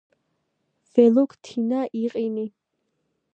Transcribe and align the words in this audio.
ველუქინ 0.93 1.39
თინა 1.43 1.81
იჸინი 2.01 2.47